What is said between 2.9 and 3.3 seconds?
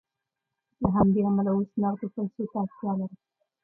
لرم